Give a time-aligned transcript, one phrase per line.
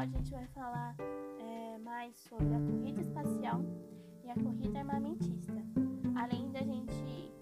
[0.00, 0.96] a gente vai falar
[1.38, 3.60] é, mais sobre a corrida espacial
[4.24, 5.52] e a corrida armamentista,
[6.16, 7.34] além da gente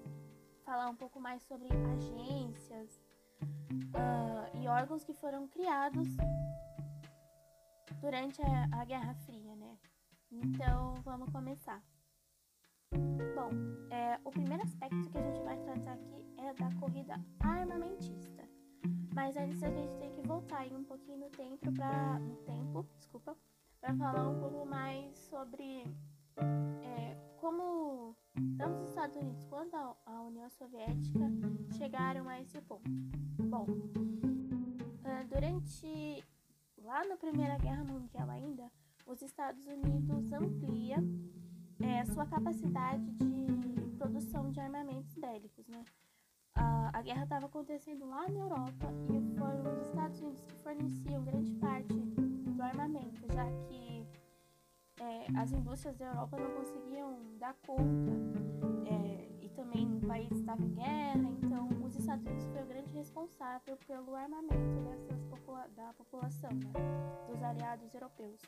[0.65, 3.01] falar um pouco mais sobre agências
[3.95, 6.09] uh, e órgãos que foram criados
[8.01, 9.79] durante a, a Guerra Fria, né?
[10.29, 11.81] Então vamos começar.
[12.91, 13.51] Bom,
[13.89, 18.48] é, o primeiro aspecto que a gente vai tratar aqui é da corrida armamentista.
[19.19, 22.87] Mas antes a gente tem que voltar aí um pouquinho no tempo para no tempo,
[22.99, 23.37] desculpa,
[23.81, 25.83] para falar um pouco mais sobre
[26.85, 28.15] é, como
[28.57, 31.33] tanto os Estados Unidos quanto a União Soviética
[31.77, 32.89] chegaram a esse ponto.
[33.43, 33.67] Bom,
[35.03, 36.25] ah, durante
[36.77, 38.71] lá na Primeira Guerra Mundial ainda,
[39.05, 40.99] os Estados Unidos amplia
[41.81, 45.83] é, sua capacidade de produção de armamentos bélicos, né?
[46.93, 51.53] A, guerra estava acontecendo lá na Europa e foram os Estados Unidos que forneciam grande
[51.53, 54.07] parte do armamento, já que
[55.01, 58.13] é, as indústrias da Europa não conseguiam dar conta
[58.87, 62.93] é, e também o país estava em guerra, então os Estados Unidos foi o grande
[62.95, 66.73] responsável pelo armamento dessas popula da população, né,
[67.27, 68.41] dos aliados europeus.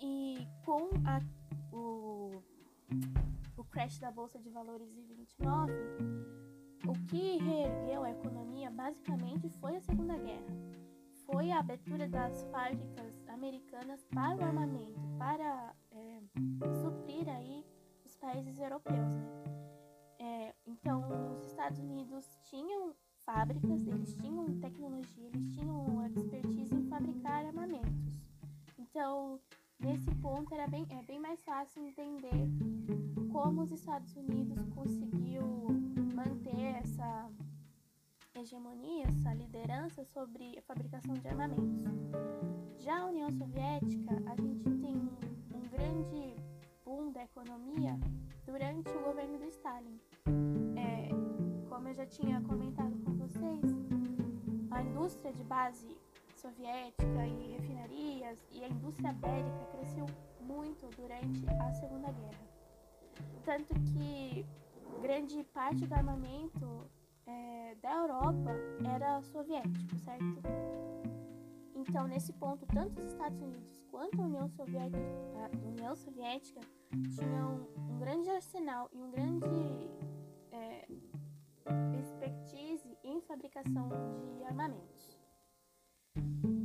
[0.00, 1.20] E com a,
[1.74, 2.42] o
[3.76, 5.70] crash da Bolsa de Valores em 29,
[6.88, 10.46] o que reergueu a economia basicamente foi a Segunda Guerra.
[11.26, 16.22] Foi a abertura das fábricas americanas para o armamento, para é,
[16.80, 17.66] suprir aí
[18.02, 18.96] os países europeus.
[18.96, 19.44] Né?
[20.20, 22.94] É, então, os Estados Unidos tinham
[23.26, 27.92] fábricas, eles tinham tecnologia, eles tinham expertise em fabricar armamentos.
[28.78, 29.38] Então,
[29.78, 32.48] nesse ponto era bem, é bem mais fácil entender
[33.36, 35.42] como os Estados Unidos conseguiu
[36.14, 37.30] manter essa
[38.34, 41.84] hegemonia, essa liderança sobre a fabricação de armamentos.
[42.78, 44.96] Já a União Soviética, a gente tem
[45.54, 46.34] um, grande
[46.82, 48.00] boom da economia
[48.46, 50.00] durante o governo do Stalin.
[50.74, 51.10] É,
[51.68, 53.64] como eu já tinha comentado com vocês,
[54.70, 55.94] a indústria de base
[56.34, 60.06] soviética e refinarias e a indústria bélica cresceu
[60.40, 62.55] muito durante a Segunda Guerra.
[63.46, 64.44] Tanto que
[65.00, 66.90] grande parte do armamento
[67.24, 68.50] é, da Europa
[68.92, 70.42] era soviético, certo?
[71.72, 74.98] Então, nesse ponto, tanto os Estados Unidos quanto a União Soviética,
[75.36, 76.60] a União Soviética
[77.14, 79.46] tinham um grande arsenal e um grande
[80.50, 80.88] é,
[82.00, 83.88] expertise em fabricação
[84.36, 85.16] de armamentos.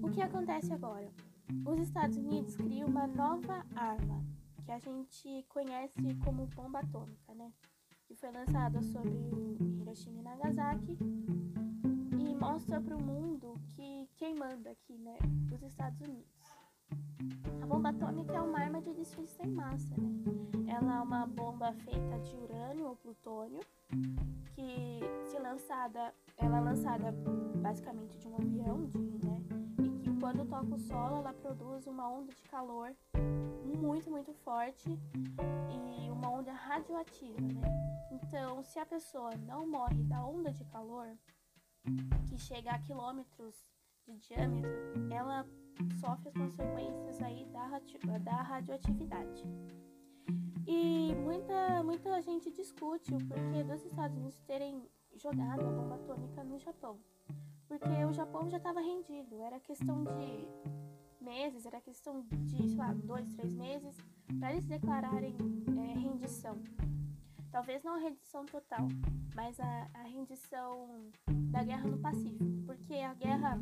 [0.01, 1.13] O que acontece agora?
[1.63, 4.25] Os Estados Unidos criam uma nova arma
[4.71, 7.51] que a gente conhece como bomba atômica, né?
[8.05, 9.11] Que foi lançada sobre
[9.81, 10.97] Hiroshima e Nagasaki
[12.17, 15.17] e mostra para o mundo que quem manda aqui, né?
[15.53, 16.31] Os Estados Unidos.
[17.61, 20.09] A bomba atômica é uma arma de destruição em massa, né?
[20.67, 23.59] Ela é uma bomba feita de urânio ou plutônio
[24.55, 27.11] que, se lançada, ela é lançada
[27.61, 29.43] basicamente de um avião, de, né?
[29.83, 32.95] E que quando toca o solo, ela produz uma onda de calor
[33.77, 38.09] muito, muito forte e uma onda radioativa, né?
[38.11, 41.17] Então, se a pessoa não morre da onda de calor,
[42.27, 43.55] que chega a quilômetros
[44.05, 44.69] de diâmetro,
[45.11, 45.45] ela
[45.99, 47.79] sofre as consequências aí da,
[48.19, 49.43] da radioatividade.
[50.67, 56.43] E muita, muita gente discute o porquê dos Estados Unidos terem jogado a bomba atômica
[56.43, 56.99] no Japão.
[57.67, 60.47] Porque o Japão já estava rendido, era questão de
[61.21, 63.95] meses, era questão de, sei lá, dois, três meses,
[64.39, 65.35] para eles declararem
[65.77, 66.57] é, rendição.
[67.51, 68.87] Talvez não a rendição total,
[69.35, 71.09] mas a, a rendição
[71.51, 73.61] da guerra no Pacífico, porque a guerra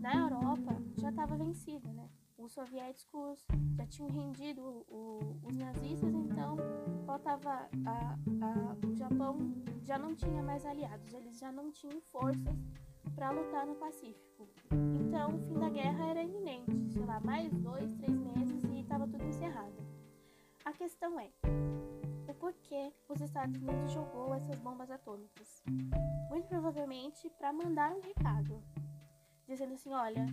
[0.00, 2.08] na Europa já estava vencida, né?
[2.36, 3.46] Os soviéticos
[3.76, 6.56] já tinham rendido o, os nazistas, então
[7.04, 9.38] faltava a, a, o Japão
[9.82, 12.56] já não tinha mais aliados, eles já não tinham forças
[13.14, 14.48] para lutar no Pacífico.
[15.00, 19.06] Então o fim da guerra era iminente, sei lá, mais dois, três meses e estava
[19.06, 19.74] tudo encerrado.
[20.64, 21.30] A questão é,
[22.28, 25.62] o porquê os Estados Unidos jogou essas bombas atômicas?
[26.28, 28.62] Muito provavelmente para mandar um recado,
[29.46, 30.26] dizendo assim, olha,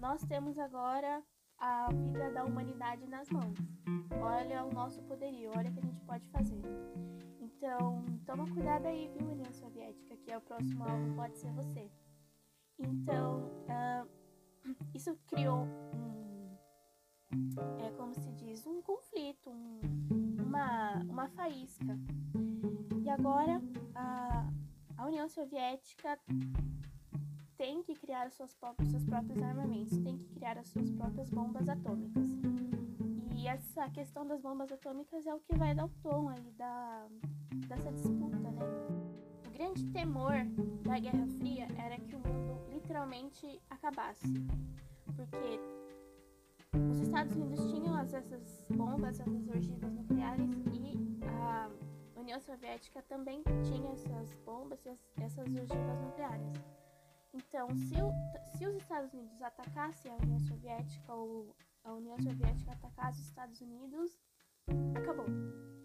[0.00, 1.22] nós temos agora
[1.58, 3.56] a vida da humanidade nas mãos.
[4.20, 6.60] Olha o nosso poderio, olha o que a gente pode fazer.
[7.40, 11.88] Então, toma cuidado aí, viu, União Soviética, que é o próximo alvo pode ser você.
[12.82, 14.08] Então, uh,
[14.94, 16.56] isso criou um,
[17.84, 19.80] é como se diz, um conflito, um,
[20.38, 21.98] uma, uma faísca.
[23.02, 23.60] E agora
[23.94, 24.48] a,
[24.96, 26.18] a União Soviética
[27.56, 31.68] tem que criar seus próprios, seus próprios armamentos, tem que criar as suas próprias bombas
[31.68, 32.26] atômicas.
[33.36, 37.08] E essa questão das bombas atômicas é o que vai dar o tom aí da,
[37.66, 38.52] dessa disputa, né?
[39.62, 40.32] Grande temor
[40.82, 44.44] da Guerra Fria era que o mundo literalmente acabasse,
[45.14, 45.60] porque
[46.90, 51.70] os Estados Unidos tinham essas bombas, essas ogivas nucleares e a
[52.16, 54.84] União Soviética também tinha essas bombas,
[55.20, 56.60] essas ogivas nucleares.
[57.32, 58.10] Então, se, o,
[58.58, 61.54] se os Estados Unidos atacassem a União Soviética ou
[61.84, 64.18] a União Soviética atacasse os Estados Unidos,
[64.96, 65.26] acabou.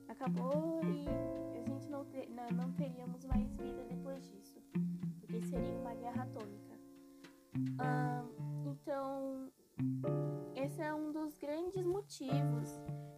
[0.10, 1.47] Acabou e
[1.98, 4.62] não, ter, não, não teríamos mais vida depois disso,
[5.20, 6.78] porque seria uma guerra atômica.
[8.66, 9.52] então,
[10.56, 12.70] esse é um dos grandes motivos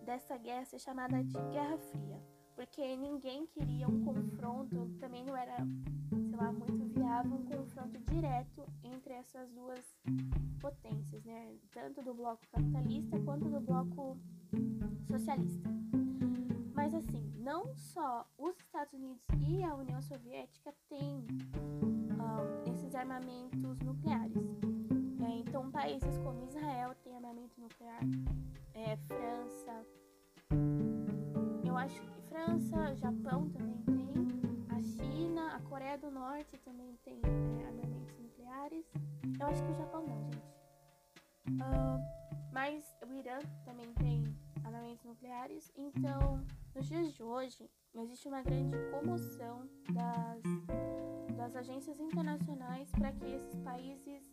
[0.06, 2.22] dessa guerra ser chamada de Guerra Fria,
[2.56, 5.58] porque ninguém queria um confronto, também não era,
[6.10, 9.98] sei lá, muito viável um confronto direto entre essas duas
[10.62, 11.54] potências, né?
[11.72, 14.18] Tanto do bloco capitalista quanto do bloco
[15.10, 15.70] socialista.
[16.92, 23.80] Mas assim, não só os Estados Unidos e a União Soviética têm um, esses armamentos
[23.82, 24.44] nucleares.
[25.24, 28.02] É, então, países como Israel têm armamento nuclear,
[28.74, 29.86] é, França,
[31.64, 37.22] eu acho que França, Japão também tem, a China, a Coreia do Norte também tem
[37.24, 38.92] é, armamentos nucleares.
[39.40, 40.38] Eu acho que o Japão não, gente.
[41.50, 42.20] Uh,
[42.52, 44.24] mas o Irã também tem
[44.64, 45.72] armamentos nucleares.
[45.76, 46.44] Então,
[46.80, 50.42] nos dias de hoje, existe uma grande comoção das,
[51.36, 54.24] das agências internacionais para que esses países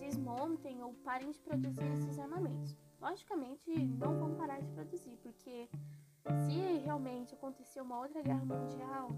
[0.00, 2.76] desmontem ou parem de produzir esses armamentos.
[3.00, 5.68] Logicamente, não vão parar de produzir, porque
[6.48, 9.08] se realmente acontecer uma outra guerra mundial,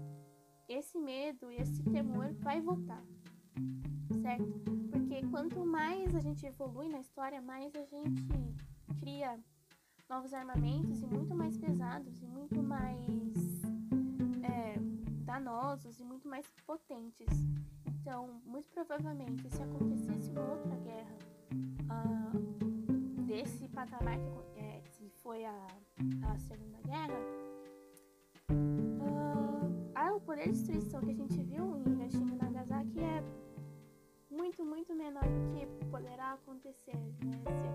[0.69, 3.03] esse medo e esse temor vai voltar,
[4.21, 4.53] certo?
[4.91, 8.21] Porque quanto mais a gente evolui na história, mais a gente
[8.99, 9.39] cria
[10.09, 13.05] novos armamentos e muito mais pesados e muito mais
[14.43, 14.75] é,
[15.25, 17.27] danosos e muito mais potentes.
[17.85, 21.17] Então, muito provavelmente, se acontecesse uma outra guerra
[21.91, 25.67] uh, desse patamar que, é, que foi a,
[26.31, 27.19] a Segunda Guerra,
[28.49, 33.23] uh, o poder de destruição que a gente viu em Hiroshima e Nagasaki é
[34.31, 37.66] muito, muito menor do que poderá acontecer, né,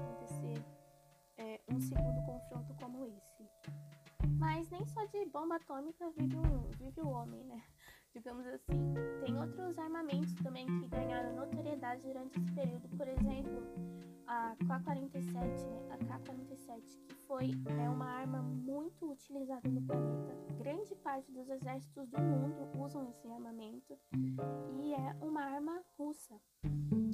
[1.73, 3.49] um segundo confronto como esse.
[4.39, 6.37] Mas nem só de bomba atômica vive
[6.79, 7.63] vive o homem, né?
[8.14, 8.94] Digamos assim.
[9.25, 13.62] Tem outros armamentos também que ganharam notoriedade durante esse período, por exemplo,
[14.26, 15.88] a K-47, né?
[15.91, 20.37] A K-47, que foi é uma arma muito utilizada no planeta.
[20.59, 23.99] Grande parte dos exércitos do mundo usam esse armamento
[24.79, 26.38] e é uma arma russa,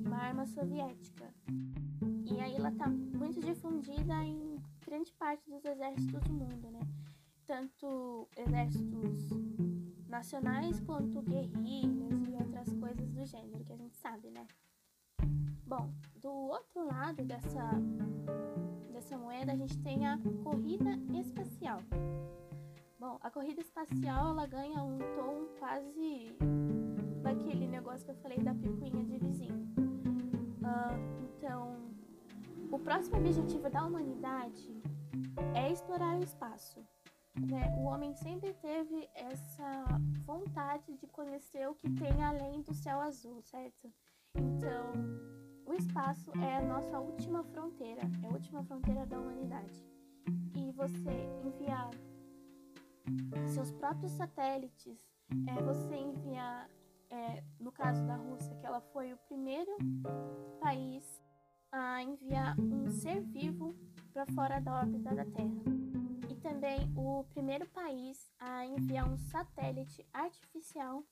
[0.05, 1.33] uma arma soviética.
[2.31, 6.81] E aí ela está muito difundida em grande parte dos exércitos do mundo, né?
[7.47, 9.31] Tanto exércitos
[10.09, 14.47] nacionais quanto guerrilhas e outras coisas do gênero que a gente sabe, né?
[15.67, 17.71] Bom, do outro lado dessa,
[18.93, 21.81] dessa moeda a gente tem a corrida espacial.
[22.99, 26.35] Bom, a corrida espacial ela ganha um tom quase
[27.23, 29.69] daquele negócio que eu falei da picuinha de vizinho.
[30.59, 31.77] Uh, então,
[32.73, 34.83] o próximo objetivo da humanidade
[35.55, 36.85] é explorar o espaço.
[37.35, 37.69] Né?
[37.77, 39.85] O homem sempre teve essa
[40.25, 43.93] vontade de conhecer o que tem além do céu azul, certo?
[44.35, 44.93] Então,
[45.67, 49.85] o espaço é a nossa última fronteira, é a última fronteira da humanidade.
[50.57, 51.91] E você enviar
[53.49, 54.99] seus próprios satélites,
[55.47, 56.69] é você enviar,
[57.11, 59.77] é, no caso da Rússia, que ela foi o primeiro
[60.61, 61.05] país
[61.71, 63.75] a enviar um ser vivo
[64.13, 66.08] para fora da órbita da Terra.
[66.43, 71.03] Também o primeiro país a enviar um satélite artificial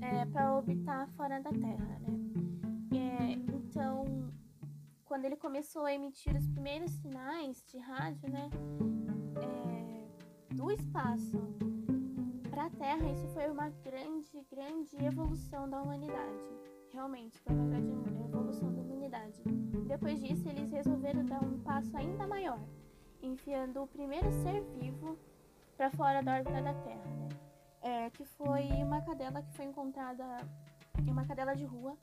[0.00, 2.16] é, para orbitar fora da Terra, né?
[2.92, 4.04] É, então,
[5.04, 8.50] quando ele começou a emitir os primeiros sinais de rádio, né,
[9.42, 11.38] é, do espaço
[12.50, 16.56] para a Terra, isso foi uma grande, grande evolução da humanidade
[16.96, 19.42] realmente foi uma grande evolução da humanidade.
[19.86, 22.58] Depois disso, eles resolveram dar um passo ainda maior,
[23.22, 25.18] enfiando o primeiro ser vivo
[25.76, 27.28] para fora da órbita da Terra, né?
[27.82, 30.24] É, que foi uma cadela que foi encontrada,
[31.06, 31.96] uma cadela de rua,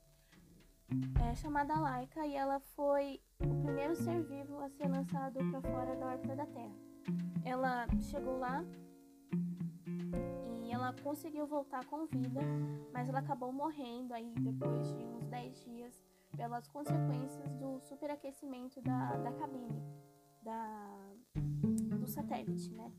[1.27, 5.96] é, chamada Laika, e ela foi o primeiro ser vivo a ser lançado para fora
[5.96, 6.75] da órbita da Terra.
[7.43, 8.63] ela chegou lá
[10.62, 12.41] e ela conseguiu voltar com vida,
[12.93, 16.01] mas ela acabou morrendo aí depois de uns 10 dias
[16.36, 19.82] pelas consequências do superaquecimento da, da cabine,
[20.44, 21.14] da,
[22.00, 22.92] do satélite, né?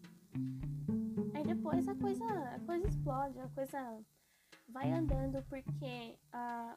[1.35, 4.01] Aí depois a coisa, a coisa explode, a coisa
[4.69, 6.77] vai andando porque a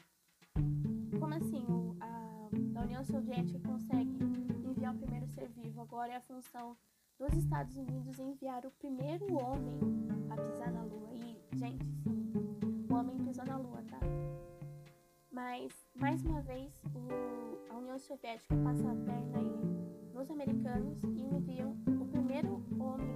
[1.20, 1.66] como assim
[2.00, 4.18] a, a União Soviética consegue
[4.66, 5.82] enviar o primeiro ser vivo?
[5.82, 6.78] Agora é a função
[7.18, 9.80] dos Estados Unidos enviar o primeiro homem
[10.30, 11.10] a pisar na Lua.
[11.14, 12.14] E, gente, sim,
[12.90, 14.00] o homem pisou na Lua, tá?
[15.32, 21.22] Mas, mais uma vez, o, a União Soviética passa a perna aí nos americanos e
[21.22, 23.16] enviam o primeiro homem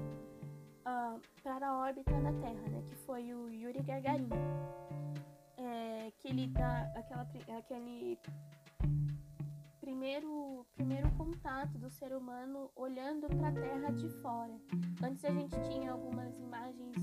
[0.86, 2.84] uh, para a órbita da Terra, né?
[2.88, 4.30] Que foi o Yuri Gagarin.
[5.58, 7.28] É, que ele dá aquela,
[7.58, 8.20] aquele
[9.80, 14.54] primeiro, primeiro contato do ser humano olhando para a Terra de fora.
[15.04, 16.96] Antes a gente tinha algumas imagens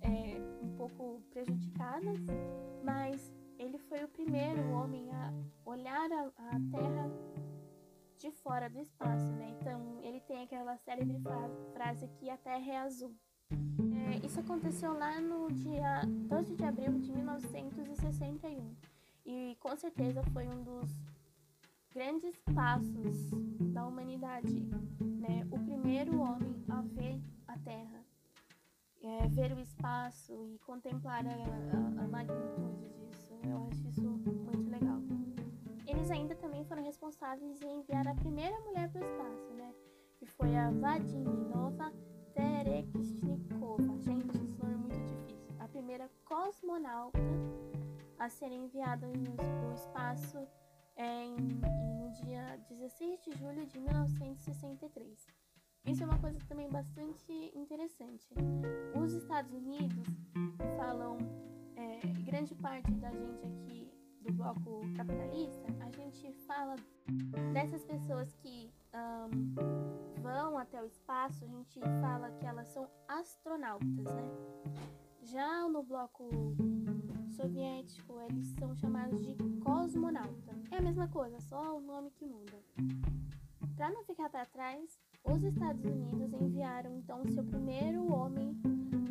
[0.00, 2.18] é, um pouco prejudicadas,
[2.82, 5.32] mas ele foi o primeiro homem a
[5.66, 7.38] olhar a, a Terra
[8.18, 9.56] de fora do espaço, né?
[9.60, 11.20] Então ele tem aquela célebre
[11.72, 13.14] frase que a Terra é azul.
[13.50, 18.74] É, isso aconteceu lá no dia 12 de abril de 1961
[19.24, 20.90] e com certeza foi um dos
[21.94, 23.30] grandes passos
[23.72, 24.60] da humanidade,
[25.00, 25.46] né?
[25.50, 28.04] O primeiro homem a ver a Terra,
[29.02, 33.32] é, ver o espaço e contemplar a, a, a magnitude disso.
[33.44, 35.00] Eu acho isso muito legal.
[35.88, 39.74] Eles ainda também foram responsáveis em enviar a primeira mulher para o espaço, né?
[40.18, 41.90] Que foi a Vladimilova
[42.34, 43.98] Terekhnikova.
[43.98, 45.56] Gente, nome é muito difícil.
[45.58, 47.18] A primeira cosmonauta
[48.18, 50.46] a ser enviada no espaço
[50.94, 55.26] em, no dia 16 de julho de 1963.
[55.86, 58.28] Isso é uma coisa também bastante interessante.
[58.94, 60.06] Os Estados Unidos
[60.76, 61.16] falam,
[61.76, 63.87] é, grande parte da gente aqui
[64.28, 66.76] do bloco capitalista, a gente fala
[67.52, 74.04] dessas pessoas que um, vão até o espaço, a gente fala que elas são astronautas,
[74.04, 74.28] né?
[75.22, 76.28] Já no bloco
[77.30, 80.54] soviético, eles são chamados de cosmonauta.
[80.70, 82.62] É a mesma coisa, só o nome que muda.
[83.76, 88.60] Para não ficar para trás, os Estados Unidos enviaram então seu primeiro homem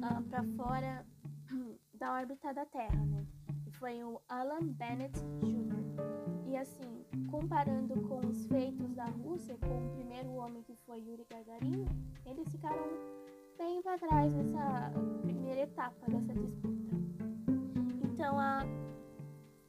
[0.04, 1.06] ah, para fora
[1.96, 3.26] da órbita da Terra, né?
[3.80, 5.78] Foi o Alan Bennett Jr.
[6.48, 11.26] E assim, comparando com os feitos da Rússia, com o primeiro homem que foi Yuri
[11.30, 11.86] Gagarin,
[12.26, 12.90] eles ficaram
[13.58, 14.92] bem para trás nessa
[15.22, 16.96] primeira etapa dessa disputa.
[18.04, 18.62] Então a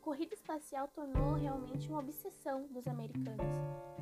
[0.01, 3.45] corrida espacial tornou realmente uma obsessão dos americanos.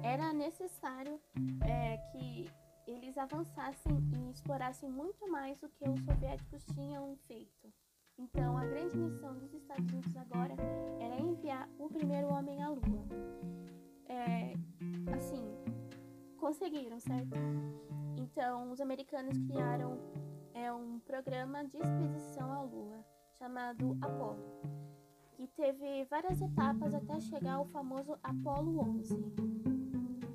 [0.04, 1.20] Era necessário
[1.66, 2.48] é, que
[2.86, 7.72] eles avançassem e explorassem muito mais do que os soviéticos tinham feito.
[8.18, 9.45] Então, a grande missão dos
[9.78, 10.54] Unidos agora
[11.00, 13.04] era enviar o primeiro homem à Lua.
[14.08, 14.54] É,
[15.14, 15.44] assim,
[16.38, 17.36] conseguiram, certo?
[18.16, 19.98] Então, os americanos criaram
[20.54, 23.04] é, um programa de expedição à Lua
[23.38, 24.60] chamado Apollo,
[25.34, 29.14] que teve várias etapas até chegar ao famoso Apollo 11.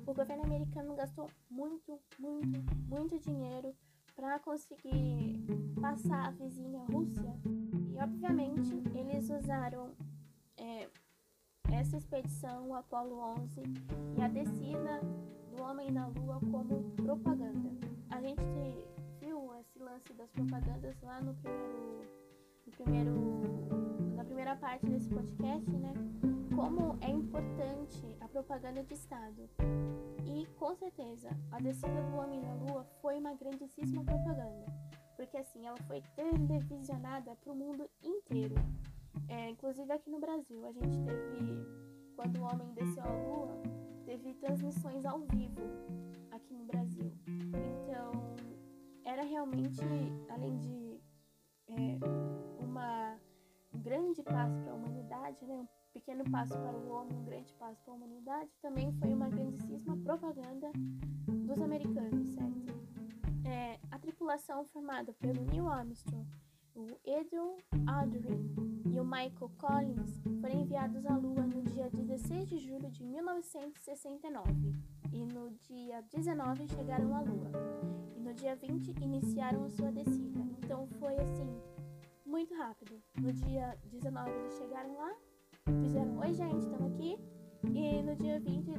[0.06, 3.74] O governo americano gastou muito, muito, muito dinheiro
[4.14, 5.44] para conseguir
[5.80, 7.61] passar a vizinha Rússia.
[7.92, 9.90] E obviamente eles usaram
[10.56, 10.88] é,
[11.70, 13.62] essa expedição, o Apollo 11,
[14.16, 15.00] e a descida
[15.54, 17.70] do homem na Lua como propaganda.
[18.10, 18.42] A gente
[19.20, 22.10] viu esse lance das propagandas lá no primeiro,
[22.66, 23.12] no primeiro,
[24.16, 25.92] na primeira parte desse podcast, né?
[26.54, 29.48] Como é importante a propaganda de Estado.
[30.24, 34.66] E com certeza, a descida do homem na Lua foi uma grandíssima propaganda.
[35.22, 38.56] Porque assim, ela foi televisionada para o mundo inteiro.
[39.28, 41.64] É, inclusive aqui no Brasil, a gente teve,
[42.16, 43.62] quando o homem desceu à Lua,
[44.04, 45.62] teve transmissões ao vivo
[46.32, 47.12] aqui no Brasil.
[47.28, 48.10] Então,
[49.04, 49.80] era realmente,
[50.28, 51.00] além de
[51.68, 51.98] é,
[52.58, 53.16] uma,
[53.72, 55.54] um grande passo para a humanidade, né?
[55.54, 59.28] um pequeno passo para o homem, um grande passo para a humanidade, também foi uma
[59.28, 60.72] grandíssima propaganda
[61.46, 62.71] dos americanos, certo?
[63.52, 66.26] É, a tripulação formada pelo Neil Armstrong,
[66.74, 68.50] o Edwin Aldrin
[68.90, 74.50] e o Michael Collins foram enviados à Lua no dia 16 de julho de 1969
[75.12, 77.50] e no dia 19 chegaram à Lua
[78.16, 80.40] e no dia 20 iniciaram sua descida.
[80.64, 81.60] Então foi assim
[82.24, 83.02] muito rápido.
[83.20, 85.14] No dia 19 eles chegaram lá,
[85.82, 87.18] fizeram oi gente, estamos aqui
[87.64, 88.70] e no dia 20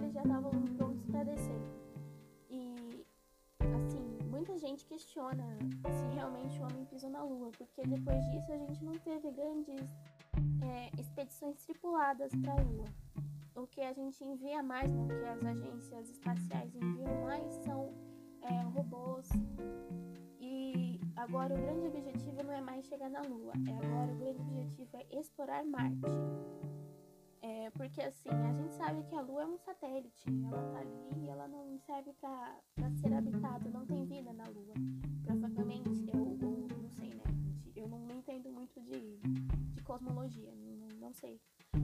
[4.94, 5.58] questiona
[5.90, 9.92] se realmente o homem pisou na Lua, porque depois disso a gente não teve grandes
[10.62, 12.86] é, expedições tripuladas para a Lua.
[13.56, 17.92] O que a gente envia mais, né, o que as agências espaciais enviam mais são
[18.42, 19.30] é, robôs.
[20.40, 24.42] E agora o grande objetivo não é mais chegar na Lua, é agora o grande
[24.42, 26.06] objetivo é explorar Marte.
[27.44, 31.26] É, porque assim, a gente sabe que a Lua é um satélite, ela tá ali
[31.26, 34.73] e ela não serve para ser habitada, não tem vida na Lua.
[41.14, 41.40] Não, sei.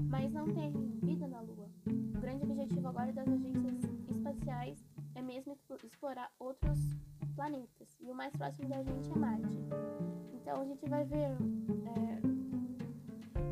[0.09, 0.71] Mas não tem
[1.03, 1.69] vida na Lua.
[1.88, 4.83] O grande objetivo agora das agências espaciais
[5.13, 6.79] é mesmo explorar outros
[7.36, 7.95] planetas.
[8.01, 9.59] E o mais próximo da gente é Marte.
[10.33, 11.38] Então a gente vai ver
[11.86, 12.21] é,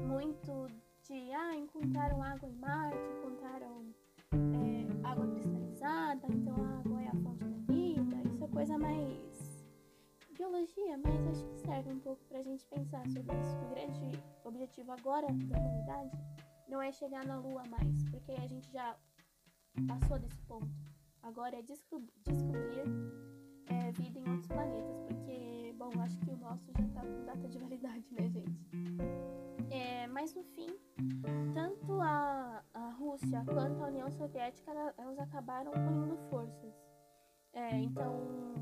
[0.07, 0.67] muito
[1.07, 3.85] de ah, encontraram água em Marte, encontraram
[4.33, 8.29] é, água cristalizada, então a água é a fonte da vida.
[8.33, 9.26] Isso é coisa mais
[10.37, 13.57] biologia, mas acho que serve um pouco pra gente pensar sobre isso.
[13.57, 16.17] O grande objetivo agora da humanidade
[16.67, 18.95] não é chegar na Lua mais, porque a gente já
[19.87, 20.69] passou desse ponto.
[21.23, 22.83] Agora é desco descobrir
[23.65, 27.47] é, vida em outros planetas, porque, bom, acho que o nosso já tá com data
[27.47, 28.67] de validade, né, gente?
[29.71, 30.69] É, mas no fim,
[31.53, 36.73] tanto a, a Rússia quanto a União Soviética elas acabaram unindo forças.
[37.53, 38.53] É, então,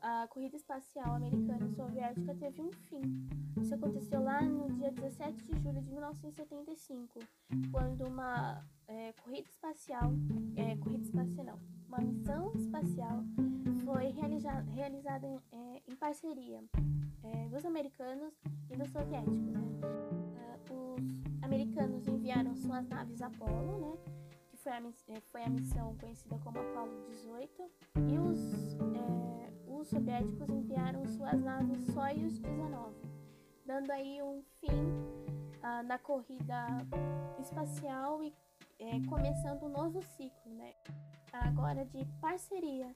[0.00, 3.28] a corrida espacial americana e soviética teve um fim.
[3.60, 7.20] Isso aconteceu lá no dia 17 de julho de 1975,
[7.70, 10.12] quando uma é, corrida espacial,
[10.56, 13.22] é, corrida espacial não, uma missão espacial
[13.84, 16.62] foi realiza, realizada em, é, em parceria
[17.22, 18.32] é, dos americanos
[18.70, 19.50] e dos soviéticos.
[19.50, 19.60] Né?
[20.70, 24.12] Uh, os americanos enviaram suas naves Apollo, né?
[24.48, 27.70] que foi a, é, foi a missão conhecida como Apollo 18,
[28.08, 32.94] e os, é, os soviéticos enviaram suas naves Soyuz 19,
[33.64, 36.66] dando aí um fim uh, na corrida
[37.40, 38.34] espacial e
[38.78, 40.74] é, começando um novo ciclo, né?
[41.32, 42.94] Agora de parceria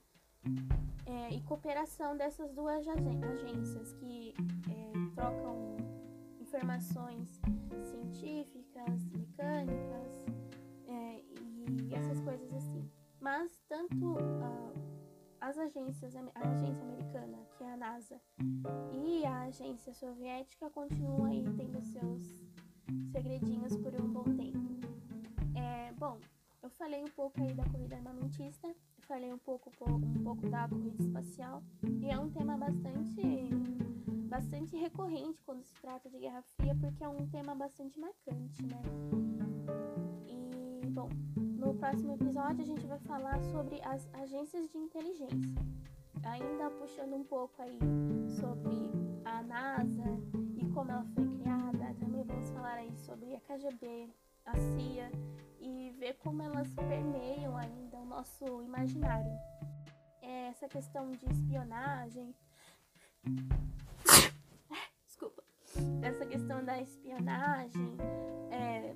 [1.05, 4.33] é, e cooperação dessas duas agências que
[4.69, 5.77] é, trocam
[6.39, 7.39] informações
[7.83, 9.01] científicas,
[15.95, 18.21] agências, a agência americana, que é a NASA,
[18.93, 22.21] e a agência soviética continuam aí tendo seus
[23.11, 24.59] segredinhos por um bom tempo.
[25.55, 26.17] É, bom,
[26.61, 31.01] eu falei um pouco aí da corrida armamentista, falei um pouco, um pouco da corrida
[31.01, 31.63] espacial,
[32.01, 33.49] e é um tema bastante,
[34.27, 38.81] bastante recorrente quando se trata de Guerra Fria, porque é um tema bastante marcante, né?
[40.95, 45.61] Bom, no próximo episódio a gente vai falar sobre as agências de inteligência,
[46.23, 47.77] ainda puxando um pouco aí
[48.39, 48.93] sobre
[49.25, 50.05] a NASA
[50.55, 54.09] e como ela foi criada, também vamos falar aí sobre a KGB,
[54.45, 55.11] a CIA
[55.59, 59.37] e ver como elas permeiam ainda o nosso imaginário.
[60.21, 62.33] É essa questão de espionagem.
[65.05, 65.43] Desculpa.
[66.01, 67.97] Essa questão da espionagem,
[68.49, 68.95] é,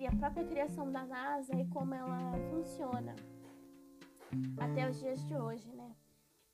[0.00, 3.14] é a própria criação da NASA e como ela funciona
[4.58, 5.94] até os dias de hoje, né?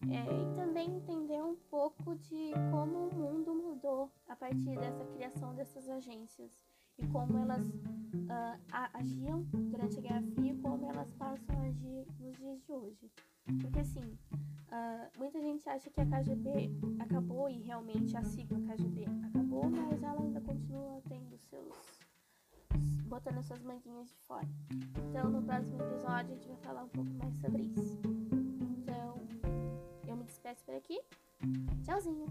[0.09, 5.55] É, e também entender um pouco de como o mundo mudou a partir dessa criação
[5.55, 6.53] dessas agências
[6.99, 8.59] e como elas uh,
[8.93, 13.11] agiam durante a Guerra Fria e como elas passam a agir nos dias de hoje.
[13.61, 19.07] Porque assim, uh, muita gente acha que a KGB acabou e realmente a sigla KGB
[19.29, 21.96] acabou, mas ela ainda continua tendo seus
[23.07, 24.49] botando suas manguinhas de fora.
[25.09, 28.01] Então, no próximo episódio, a gente vai falar um pouco mais sobre isso.
[28.79, 29.21] Então,
[30.07, 31.01] eu me despeço por aqui.
[31.85, 32.27] Tchauzinho!